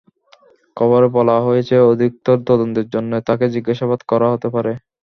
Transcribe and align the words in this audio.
খবরে 0.77 1.07
বলা 1.17 1.35
হয়েছে, 1.39 1.75
অধিকতর 1.91 2.37
তদন্তের 2.49 2.87
জন্য 2.93 3.11
তাঁকে 3.27 3.45
জিজ্ঞাসাবাদ 3.55 3.99
করা 4.11 4.27
হতে 4.33 4.47
পারে। 4.55 4.71